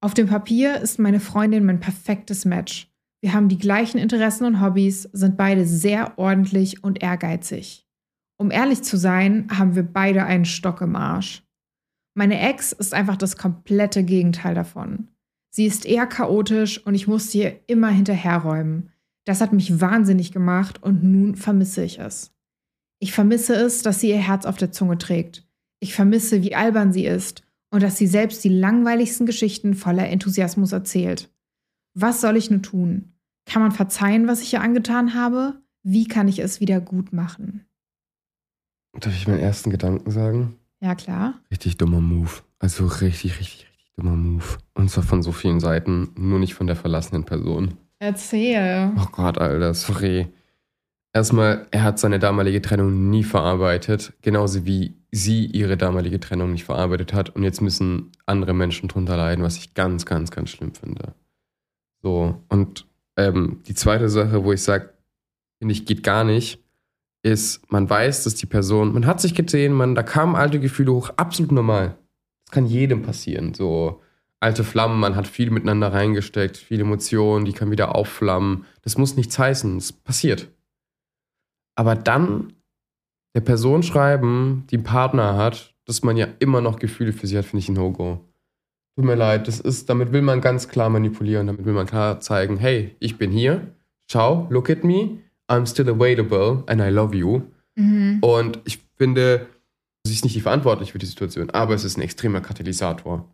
[0.00, 2.88] Auf dem Papier ist meine Freundin mein perfektes Match.
[3.20, 7.88] Wir haben die gleichen Interessen und Hobbys, sind beide sehr ordentlich und ehrgeizig.
[8.38, 11.42] Um ehrlich zu sein, haben wir beide einen Stock im Arsch.
[12.14, 15.08] Meine Ex ist einfach das komplette Gegenteil davon.
[15.50, 18.92] Sie ist eher chaotisch und ich musste ihr immer hinterherräumen.
[19.26, 22.32] Das hat mich wahnsinnig gemacht und nun vermisse ich es.
[22.98, 25.46] Ich vermisse es, dass sie ihr Herz auf der Zunge trägt.
[25.80, 30.72] Ich vermisse, wie albern sie ist und dass sie selbst die langweiligsten Geschichten voller Enthusiasmus
[30.72, 31.28] erzählt.
[31.92, 33.12] Was soll ich nun tun?
[33.46, 35.60] Kann man verzeihen, was ich ihr angetan habe?
[35.82, 37.66] Wie kann ich es wieder gut machen?
[38.98, 40.56] Darf ich meinen ersten Gedanken sagen?
[40.80, 41.34] Ja, klar.
[41.50, 42.30] Richtig dummer Move.
[42.58, 44.58] Also richtig, richtig, richtig dummer Move.
[44.74, 47.76] Und zwar von so vielen Seiten, nur nicht von der verlassenen Person.
[47.98, 48.92] Erzähl.
[48.98, 50.28] Oh Gott, Alter, sorry.
[51.12, 56.64] Erstmal, er hat seine damalige Trennung nie verarbeitet, genauso wie sie ihre damalige Trennung nicht
[56.64, 57.30] verarbeitet hat.
[57.30, 61.14] Und jetzt müssen andere Menschen drunter leiden, was ich ganz, ganz, ganz schlimm finde.
[62.02, 64.90] So, und ähm, die zweite Sache, wo ich sage,
[65.58, 66.62] finde ich, geht gar nicht,
[67.22, 70.92] ist, man weiß, dass die Person, man hat sich gesehen, man, da kamen alte Gefühle
[70.92, 71.96] hoch, absolut normal.
[72.44, 73.54] Das kann jedem passieren.
[73.54, 74.02] So
[74.40, 78.64] alte Flammen, man hat viel miteinander reingesteckt, viele Emotionen, die kann wieder aufflammen.
[78.82, 80.48] Das muss nichts heißen, es passiert.
[81.74, 82.52] Aber dann
[83.34, 87.36] der Person schreiben, die einen Partner hat, dass man ja immer noch Gefühle für sie
[87.36, 88.24] hat, finde ich ein No-Go.
[88.96, 92.20] Tut mir leid, das ist, damit will man ganz klar manipulieren, damit will man klar
[92.20, 93.74] zeigen, hey, ich bin hier,
[94.10, 95.18] schau, look at me,
[95.48, 97.42] I'm still available and I love you.
[97.74, 98.18] Mhm.
[98.22, 99.46] Und ich finde,
[100.04, 103.28] sie ist nicht die verantwortlich für die Situation, aber es ist ein extremer Katalysator.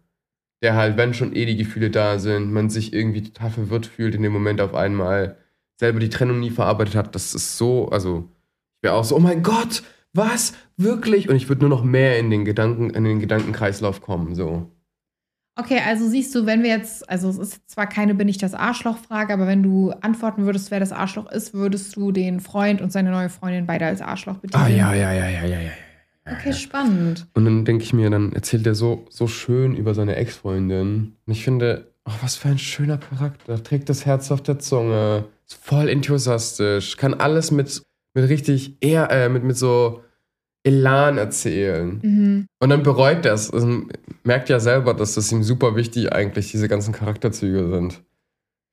[0.63, 4.15] Der halt, wenn schon eh die Gefühle da sind, man sich irgendwie total verwirrt fühlt
[4.15, 5.37] in dem Moment auf einmal,
[5.77, 8.29] selber die Trennung nie verarbeitet hat, das ist so, also
[8.77, 10.55] ich wäre auch so, oh mein Gott, was?
[10.77, 11.29] Wirklich?
[11.29, 14.71] Und ich würde nur noch mehr in den Gedanken, in den Gedankenkreislauf kommen, so.
[15.59, 18.55] Okay, also siehst du, wenn wir jetzt, also es ist zwar keine bin ich das
[18.55, 22.91] Arschloch-Frage, aber wenn du antworten würdest, wer das Arschloch ist, würdest du den Freund und
[22.91, 24.65] seine neue Freundin beide als Arschloch betiteln?
[24.65, 25.71] Ah, ja, ja, ja, ja, ja, ja.
[26.25, 27.27] Okay, spannend.
[27.35, 31.17] Und dann denke ich mir, dann erzählt er so, so schön über seine Ex-Freundin.
[31.27, 33.63] Und ich finde, oh, was für ein schöner Charakter.
[33.63, 35.25] Trägt das Herz auf der Zunge.
[35.47, 36.97] Ist voll enthusiastisch.
[36.97, 37.83] Kann alles mit,
[38.15, 40.03] mit richtig, eher, äh, mit, mit so
[40.65, 42.01] Elan erzählen.
[42.03, 42.47] Mhm.
[42.61, 43.51] Und dann bereut er es.
[43.53, 43.83] Also
[44.23, 48.03] merkt ja selber, dass das ihm super wichtig eigentlich diese ganzen Charakterzüge sind.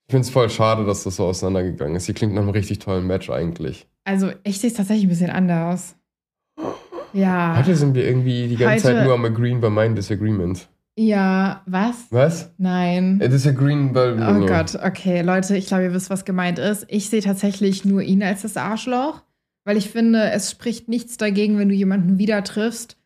[0.06, 2.06] Ich finde es voll schade, dass das so auseinandergegangen ist.
[2.06, 3.88] Sie klingt nach einem richtig tollen Match eigentlich.
[4.04, 5.96] Also ich sehe es tatsächlich ein bisschen anders.
[7.12, 7.56] Ja.
[7.56, 10.68] Heute sind wir irgendwie die ganze Heute, Zeit nur am Agreeen bei meinen Disagreement.
[10.96, 12.06] Ja, was?
[12.10, 12.52] Was?
[12.58, 13.18] Nein.
[13.20, 14.12] Disagreeen bei.
[14.12, 16.84] Oh Gott, okay, Leute, ich glaube, ihr wisst, was gemeint ist.
[16.88, 19.22] Ich sehe tatsächlich nur ihn als das Arschloch.
[19.64, 22.96] Weil ich finde, es spricht nichts dagegen, wenn du jemanden wieder triffst,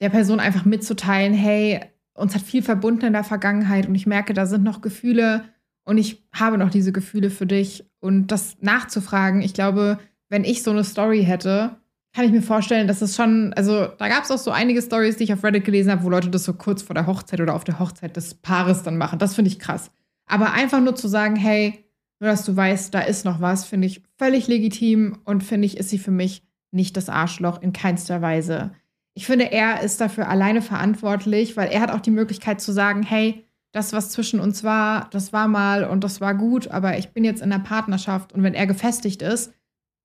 [0.00, 1.80] der Person einfach mitzuteilen, hey,
[2.14, 5.44] uns hat viel verbunden in der Vergangenheit und ich merke, da sind noch Gefühle
[5.84, 7.84] und ich habe noch diese Gefühle für dich.
[8.00, 11.76] Und das nachzufragen, ich glaube, wenn ich so eine Story hätte,
[12.14, 15.16] kann ich mir vorstellen, dass es schon, also da gab es auch so einige Stories,
[15.16, 17.54] die ich auf Reddit gelesen habe, wo Leute das so kurz vor der Hochzeit oder
[17.54, 19.18] auf der Hochzeit des Paares dann machen.
[19.18, 19.90] Das finde ich krass.
[20.26, 21.84] Aber einfach nur zu sagen, hey,
[22.20, 25.76] nur dass du weißt, da ist noch was, finde ich völlig legitim und finde ich,
[25.76, 28.70] ist sie für mich nicht das Arschloch in keinster Weise.
[29.14, 33.02] Ich finde, er ist dafür alleine verantwortlich, weil er hat auch die Möglichkeit zu sagen,
[33.02, 37.08] hey, das, was zwischen uns war, das war mal und das war gut, aber ich
[37.08, 39.52] bin jetzt in der Partnerschaft und wenn er gefestigt ist,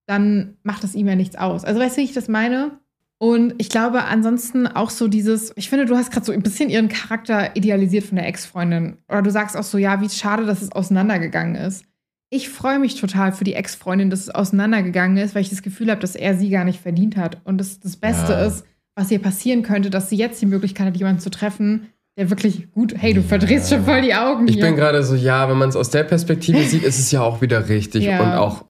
[0.09, 1.63] dann macht es ihm ja nichts aus.
[1.63, 2.71] Also weißt du, wie ich das meine?
[3.19, 6.69] Und ich glaube ansonsten auch so dieses, ich finde, du hast gerade so ein bisschen
[6.69, 8.97] ihren Charakter idealisiert von der Ex-Freundin.
[9.09, 11.85] Oder du sagst auch so, ja, wie schade, dass es auseinandergegangen ist
[12.31, 15.89] ich freue mich total für die Ex-Freundin, dass es auseinandergegangen ist, weil ich das Gefühl
[15.89, 17.37] habe, dass er sie gar nicht verdient hat.
[17.43, 18.45] Und das, das Beste Ja.
[18.45, 21.87] ist, was ihr passieren könnte, dass sie jetzt die Möglichkeit hat, jemanden zu treffen,
[22.19, 24.65] der wirklich gut, hey, du verdrehst schon voll die Augen Ich hier.
[24.65, 27.41] bin gerade so, ja, wenn man es aus der Perspektive sieht, ist es ja auch
[27.41, 28.21] wieder richtig Ja.
[28.21, 28.65] und auch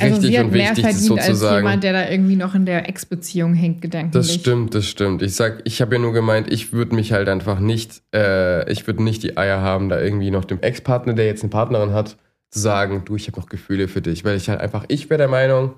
[0.00, 1.56] also richtig sie hat und mehr wichtig, verdient als sozusagen.
[1.58, 4.12] jemand, der da irgendwie noch in der Ex-Beziehung hängt, gedanklich.
[4.12, 5.22] Das stimmt, das stimmt.
[5.22, 8.86] Ich sag, ich habe ja nur gemeint, ich würde mich halt einfach nicht, äh, ich
[8.86, 12.16] würde nicht die Eier haben, da irgendwie noch dem Ex-Partner, der jetzt eine Partnerin hat,
[12.50, 14.24] zu sagen, du, ich habe noch Gefühle für dich.
[14.24, 15.72] Weil ich halt einfach, ich wäre der Meinung,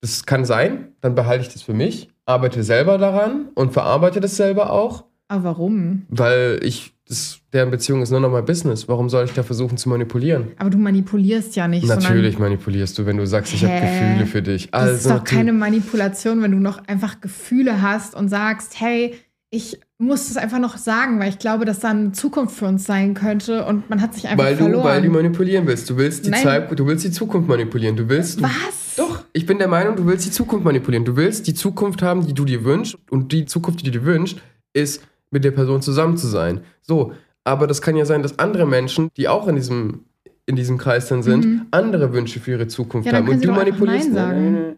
[0.00, 4.36] das kann sein, dann behalte ich das für mich, arbeite selber daran und verarbeite das
[4.36, 6.06] selber auch, Aber warum?
[6.08, 8.88] weil ich, das, deren Beziehung ist nur noch mal Business.
[8.88, 10.52] Warum soll ich da versuchen zu manipulieren?
[10.56, 13.80] Aber du manipulierst ja nicht, Natürlich manipulierst du, wenn du sagst, ich habe?
[13.80, 14.70] Gefühle für dich.
[14.70, 19.14] das Also ist doch keine Manipulation, wenn du noch einfach Gefühle hast und sagst, hey,
[19.50, 22.84] ich muss das einfach noch sagen, weil ich glaube, dass da eine Zukunft für uns
[22.84, 24.84] sein könnte und man hat sich einfach weil du, verloren.
[24.84, 25.90] weil du manipulieren willst.
[25.90, 26.42] Du willst die Nein.
[26.44, 27.96] Zeit, du willst die Zukunft manipulieren.
[27.96, 28.38] Du willst.
[28.38, 28.94] Du, Was?
[28.96, 31.04] Doch, ich bin der Meinung, du willst die Zukunft manipulieren.
[31.04, 32.96] Du willst die Zukunft haben, die du dir wünschst.
[33.10, 34.38] Und die Zukunft, die du dir wünschst,
[34.72, 36.60] ist, mit der Person zusammen zu sein.
[36.82, 37.12] So,
[37.44, 40.04] aber das kann ja sein, dass andere Menschen, die auch in diesem,
[40.46, 43.12] in diesem Kreis dann sind, andere Wünsche für ihre Zukunft Mhm.
[43.12, 43.28] Ja, haben.
[43.28, 44.12] Und du manipulierst.
[44.12, 44.76] Nein.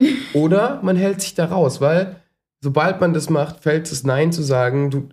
[0.34, 2.16] Oder man hält sich da raus, weil
[2.60, 4.90] sobald man das macht, fällt es Nein zu sagen.
[4.90, 5.08] Du,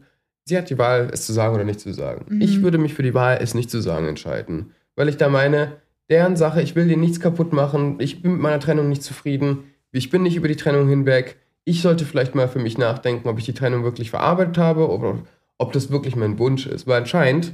[0.45, 2.25] sie hat die Wahl, es zu sagen oder nicht zu sagen.
[2.27, 2.41] Mhm.
[2.41, 4.71] Ich würde mich für die Wahl, es nicht zu sagen, entscheiden.
[4.95, 5.73] Weil ich da meine,
[6.09, 9.59] deren Sache, ich will dir nichts kaputt machen, ich bin mit meiner Trennung nicht zufrieden,
[9.91, 11.37] ich bin nicht über die Trennung hinweg.
[11.65, 15.19] Ich sollte vielleicht mal für mich nachdenken, ob ich die Trennung wirklich verarbeitet habe oder
[15.57, 16.87] ob das wirklich mein Wunsch ist.
[16.87, 17.53] Weil anscheinend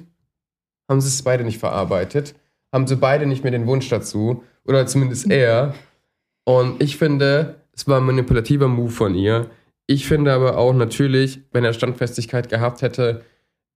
[0.90, 2.36] haben sie es beide nicht verarbeitet,
[2.74, 5.74] haben sie beide nicht mehr den Wunsch dazu, oder zumindest er.
[6.46, 9.50] Und ich finde, es war ein manipulativer Move von ihr.
[9.88, 13.24] Ich finde aber auch natürlich, wenn er Standfestigkeit gehabt hätte,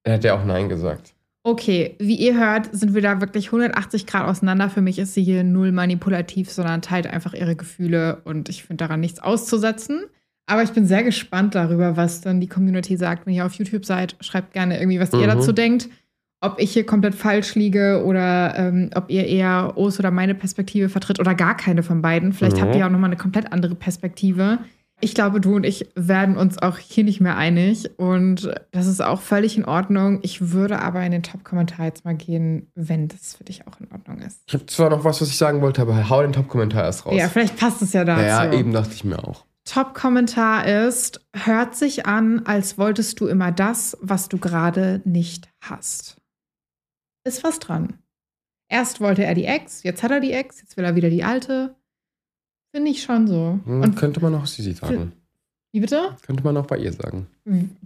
[0.03, 1.13] hätte er auch Nein gesagt.
[1.45, 4.69] Okay, wie ihr hört, sind wir da wirklich 180 Grad auseinander.
[4.69, 8.85] Für mich ist sie hier null manipulativ, sondern teilt einfach ihre Gefühle und ich finde
[8.85, 10.05] daran nichts auszusetzen.
[10.45, 13.25] Aber ich bin sehr gespannt darüber, was dann die Community sagt.
[13.25, 15.27] Wenn ihr auf YouTube seid, schreibt gerne irgendwie, was ihr Mhm.
[15.27, 15.87] dazu denkt.
[16.41, 20.89] Ob ich hier komplett falsch liege oder ähm, ob ihr eher Os oder meine Perspektive
[20.89, 22.33] vertritt oder gar keine von beiden.
[22.33, 22.61] Vielleicht Mhm.
[22.61, 24.59] habt ihr ja auch nochmal eine komplett andere Perspektive.
[24.99, 29.01] Ich glaube, du und ich werden uns auch hier nicht mehr einig und das ist
[29.01, 30.19] auch völlig in Ordnung.
[30.21, 33.89] Ich würde aber in den Top-Kommentar jetzt mal gehen, wenn das für dich auch in
[33.91, 34.41] Ordnung ist.
[34.47, 37.15] Ich habe zwar noch was, was ich sagen wollte, aber hau den Top-Kommentar erst raus.
[37.17, 38.21] Ja, vielleicht passt es ja dazu.
[38.23, 39.45] ja, eben dachte ich mir auch.
[39.65, 46.17] Top-Kommentar ist, hört sich an, als wolltest du immer das, was du gerade nicht hast.
[47.25, 47.93] Ist was dran.
[48.69, 51.23] Erst wollte er die Ex, jetzt hat er die Ex, jetzt will er wieder die
[51.23, 51.75] alte.
[52.75, 53.59] Finde ich schon so.
[53.65, 55.13] Hm, Und könnte man auch Sisi sagen.
[55.71, 56.17] wie bitte?
[56.25, 57.27] Könnte man auch bei ihr sagen.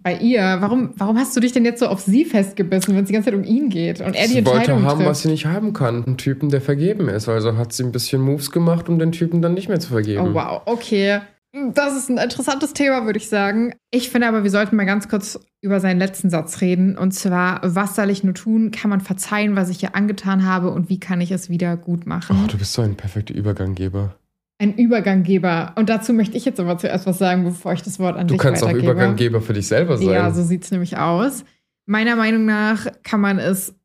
[0.02, 0.42] Bei ihr?
[0.60, 3.30] Warum, warum hast du dich denn jetzt so auf sie festgebissen, wenn es die ganze
[3.30, 5.10] Zeit um ihn geht und er die sie wollte Entscheidung haben, trifft?
[5.10, 6.06] was sie nicht haben kann.
[6.06, 7.28] Einen Typen, der vergeben ist.
[7.28, 10.30] Also hat sie ein bisschen Moves gemacht, um den Typen dann nicht mehr zu vergeben.
[10.30, 11.20] Oh, wow, okay.
[11.74, 13.74] Das ist ein interessantes Thema, würde ich sagen.
[13.92, 16.98] Ich finde aber, wir sollten mal ganz kurz über seinen letzten Satz reden.
[16.98, 18.72] Und zwar, was soll ich nur tun?
[18.72, 20.72] Kann man verzeihen, was ich hier angetan habe?
[20.72, 22.38] Und wie kann ich es wieder gut machen?
[22.44, 24.16] Oh, du bist so ein perfekter Überganggeber.
[24.60, 25.74] Ein Überganggeber.
[25.76, 28.34] Und dazu möchte ich jetzt aber zuerst was sagen, bevor ich das Wort an Du
[28.34, 28.92] dich kannst auch weitergebe.
[28.92, 30.10] Überganggeber für dich selber sein.
[30.10, 31.44] Ja, so sieht es nämlich aus.
[31.86, 33.76] Meiner Meinung nach kann man es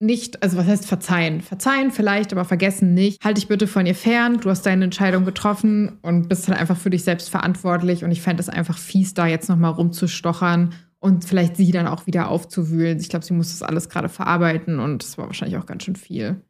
[0.00, 1.42] nicht, also was heißt verzeihen?
[1.42, 3.22] Verzeihen vielleicht, aber vergessen nicht.
[3.22, 4.40] Halt dich bitte von ihr fern.
[4.40, 8.02] Du hast deine Entscheidung getroffen und bist dann einfach für dich selbst verantwortlich.
[8.02, 12.06] Und ich fände es einfach fies, da jetzt nochmal rumzustochern und vielleicht sie dann auch
[12.06, 12.98] wieder aufzuwühlen.
[12.98, 15.96] Ich glaube, sie muss das alles gerade verarbeiten und das war wahrscheinlich auch ganz schön
[15.96, 16.42] viel.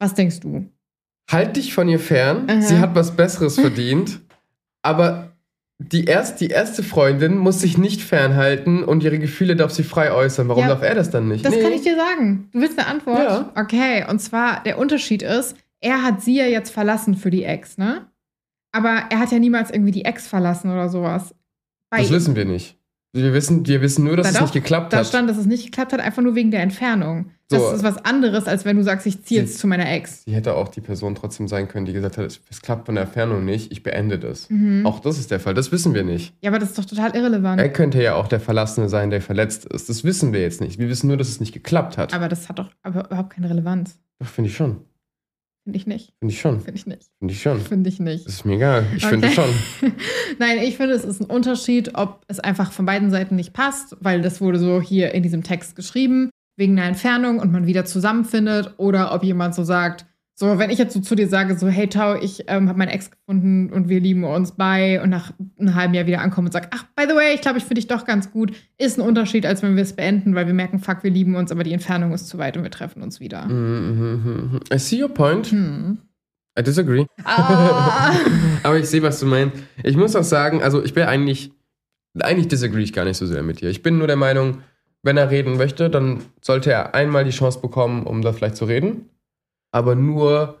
[0.00, 0.68] Was denkst du?
[1.30, 2.50] Halt dich von ihr fern.
[2.50, 2.60] Aha.
[2.60, 4.20] Sie hat was Besseres verdient.
[4.82, 5.29] Aber
[5.82, 10.12] die, erst, die erste Freundin muss sich nicht fernhalten und ihre Gefühle darf sie frei
[10.12, 10.46] äußern.
[10.48, 11.44] Warum Ja, darf er das dann nicht?
[11.44, 11.62] Das Nee.
[11.62, 12.48] kann ich dir sagen.
[12.52, 13.18] Du willst eine Antwort?
[13.18, 13.52] Ja.
[13.56, 17.78] Okay, und zwar der Unterschied ist, er hat sie ja jetzt verlassen für die Ex,
[17.78, 18.06] ne?
[18.72, 21.34] Aber er hat ja niemals irgendwie die Ex verlassen oder sowas.
[21.88, 22.76] Bei Das wissen wir nicht.
[23.12, 25.06] Wir wissen, wir wissen nur, dass Da es doch, nicht geklappt Da hat.
[25.06, 27.30] stand, dass es nicht geklappt hat, einfach nur wegen der Entfernung.
[27.50, 27.70] Das So.
[27.72, 30.22] ist was anderes, als wenn du sagst, ich ziehe jetzt zu meiner Ex.
[30.24, 33.04] Sie hätte auch die Person trotzdem sein können, die gesagt hat, es, klappt von der
[33.04, 34.48] Entfernung nicht, ich beende das.
[34.50, 34.86] Mhm.
[34.86, 36.32] Auch das ist der Fall, das wissen wir nicht.
[36.42, 37.60] Ja, aber das ist doch total irrelevant.
[37.60, 39.88] Er könnte ja auch der Verlassene sein, der verletzt ist.
[39.88, 40.78] Das wissen wir jetzt nicht.
[40.78, 42.14] Wir wissen nur, dass es nicht geklappt hat.
[42.14, 43.98] aber das hat doch überhaupt keine Relevanz.
[44.20, 44.82] Doch, finde ich schon.
[45.64, 46.12] Finde ich nicht.
[46.20, 46.60] Finde ich schon.
[46.60, 47.02] Finde ich nicht.
[47.18, 47.60] Finde ich schon.
[47.60, 48.26] Finde ich nicht.
[48.26, 48.86] Das ist mir egal.
[48.96, 49.10] Ich Okay.
[49.14, 49.50] finde schon.
[50.38, 53.96] Nein, ich finde, es ist ein Unterschied, ob es einfach von beiden Seiten nicht passt,
[54.00, 57.84] weil das wurde so hier in diesem Text geschrieben, wegen einer Entfernung und man wieder
[57.84, 61.68] zusammenfindet, oder ob jemand so sagt, So, wenn ich jetzt so zu dir sage, so,
[61.68, 65.32] hey Tau, ich ähm, habe meinen Ex gefunden und wir lieben uns bei und nach
[65.58, 67.80] einem halben Jahr wieder ankommen und sage, ach, by the way, ich glaube, ich finde
[67.82, 70.78] dich doch ganz gut, ist ein Unterschied, als wenn wir es beenden, weil wir merken,
[70.78, 73.44] fuck, wir lieben uns, aber die Entfernung ist zu weit und wir treffen uns wieder.
[73.44, 75.48] Mhm, I see your point.
[75.48, 75.98] Hm.
[76.58, 77.04] I disagree.
[77.24, 78.12] Ah.
[78.64, 79.56] Aber ich sehe, was du meinst.
[79.84, 81.52] Ich muss auch sagen, also ich bin eigentlich,
[82.18, 83.70] eigentlich disagree ich gar nicht so sehr mit dir.
[83.70, 84.62] Ich bin nur der Meinung,
[85.02, 88.66] wenn er reden möchte, dann sollte er einmal die Chance bekommen, um da vielleicht zu
[88.66, 89.08] reden.
[89.72, 90.60] Aber nur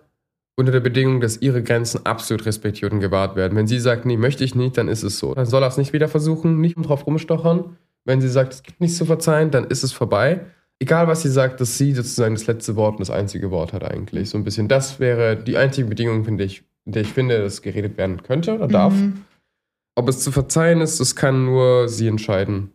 [0.56, 3.56] unter der Bedingung, dass ihre Grenzen absolut respektiert und gewahrt werden.
[3.56, 5.34] Wenn sie sagt, nee, möchte ich nicht, dann ist es so.
[5.34, 7.76] Dann soll er es nicht wieder versuchen, nicht drauf rumstochern.
[8.04, 10.40] Wenn sie sagt, es gibt nichts zu verzeihen, dann ist es vorbei.
[10.78, 13.84] Egal, was sie sagt, dass sie sozusagen das letzte Wort und das einzige Wort hat
[13.84, 14.30] eigentlich.
[14.30, 14.68] So ein bisschen.
[14.68, 18.54] Das wäre die einzige Bedingung, finde ich, in der ich finde, dass geredet werden könnte
[18.54, 18.94] oder darf.
[18.94, 19.24] Mhm.
[19.94, 22.72] Ob es zu verzeihen ist, das kann nur sie entscheiden.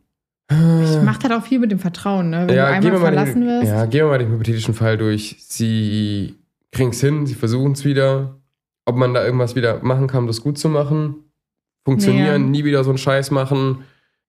[0.49, 2.45] Ich macht halt auch viel mit dem Vertrauen, ne?
[2.47, 3.67] Wenn du einmal verlassen den, wirst.
[3.71, 5.37] Ja, gehen wir mal den hypothetischen Fall durch.
[5.39, 6.35] Sie
[6.71, 8.39] kriegen es hin, sie versuchen es wieder.
[8.85, 11.15] Ob man da irgendwas wieder machen kann, um das gut zu machen.
[11.83, 12.49] Funktionieren, Ja.
[12.49, 13.79] nie wieder so einen Scheiß machen.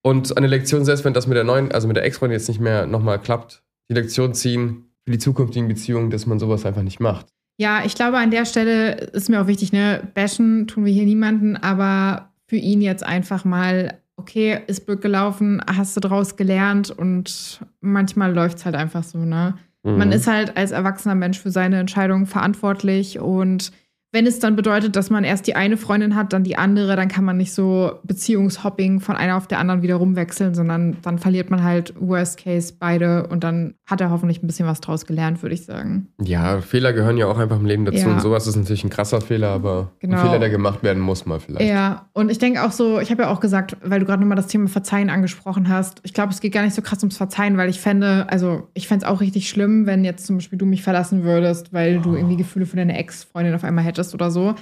[0.02, 2.60] Und eine Lektion, selbst wenn das mit der neuen, also mit der Ex-Freundin jetzt nicht
[2.60, 7.00] mehr nochmal klappt, die Lektion ziehen für die zukünftigen Beziehungen, dass man sowas einfach nicht
[7.00, 7.26] macht.
[7.58, 11.04] Ja, ich glaube, an der Stelle ist mir auch wichtig, ne, bashen tun wir hier
[11.04, 16.90] niemanden, aber für ihn jetzt einfach mal, okay, ist blöd gelaufen, hast du draus gelernt
[16.90, 19.54] und manchmal läuft es halt einfach so, ne?
[19.84, 20.14] Man Mhm.
[20.14, 23.70] ist halt als erwachsener Mensch für seine Entscheidungen verantwortlich und
[24.12, 27.08] wenn es dann bedeutet, dass man erst die eine Freundin hat, dann die andere, dann
[27.08, 31.50] kann man nicht so Beziehungshopping von einer auf der anderen wieder rumwechseln, sondern dann verliert
[31.50, 35.42] man halt Worst Case beide und dann hat er hoffentlich ein bisschen was draus gelernt,
[35.42, 36.08] würde ich sagen.
[36.20, 37.98] Ja, Fehler gehören ja auch einfach im Leben dazu.
[37.98, 38.12] Ja.
[38.12, 40.16] Und sowas ist natürlich ein krasser Fehler, aber Genau.
[40.16, 41.68] ein Fehler, der gemacht werden muss, mal vielleicht.
[41.68, 44.36] Ja, und ich denke auch so, ich habe ja auch gesagt, weil du gerade nochmal
[44.36, 47.56] das Thema Verzeihen angesprochen hast, ich glaube, es geht gar nicht so krass ums Verzeihen,
[47.56, 50.66] weil ich fände, also ich fände es auch richtig schlimm, wenn jetzt zum Beispiel du
[50.66, 54.54] mich verlassen würdest, weil du irgendwie Gefühle für deine Ex-Freundin auf einmal hättest oder so.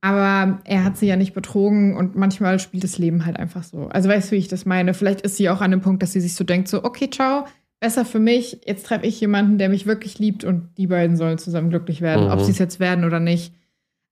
[0.00, 3.88] Aber er hat sie ja nicht betrogen und manchmal spielt das Leben halt einfach so.
[3.88, 4.94] Also weißt du, wie ich das meine?
[4.94, 7.46] Vielleicht ist sie auch an dem Punkt, dass sie sich so denkt, so, okay, ciao,
[7.80, 11.38] besser für mich, jetzt treffe ich jemanden, der mich wirklich liebt und die beiden sollen
[11.38, 12.30] zusammen glücklich werden, Mhm.
[12.30, 13.52] ob sie es jetzt werden oder nicht.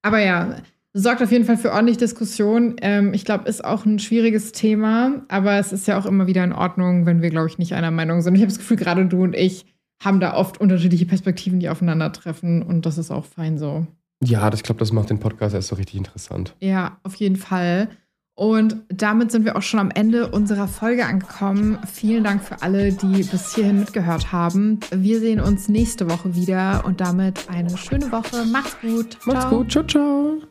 [0.02, 0.56] Aber ja,
[0.92, 2.76] sorgt auf jeden Fall für ordentlich Diskussion.
[2.82, 6.42] Ähm, ich glaube, ist auch ein schwieriges Thema, aber es ist ja auch immer wieder
[6.42, 8.34] in Ordnung, wenn wir, glaube ich, nicht einer Meinung sind.
[8.34, 9.66] Ich habe das Gefühl, gerade du und ich
[10.02, 13.86] haben da oft unterschiedliche Perspektiven, die aufeinandertreffen und das ist auch fein so.
[14.22, 16.54] Ja, das, ich glaube, das macht den Podcast erst so richtig interessant.
[16.60, 17.88] Ja, auf jeden Fall.
[18.38, 21.78] Und damit sind wir auch schon am Ende unserer Folge angekommen.
[21.90, 24.78] Vielen Dank für alle, die bis hierhin mitgehört haben.
[24.90, 28.44] Wir sehen uns nächste Woche wieder und damit eine schöne Woche.
[28.44, 29.16] Macht's gut.
[29.24, 29.50] Macht's Ciao.
[29.50, 29.72] gut.
[29.72, 30.46] Ciao, ciao.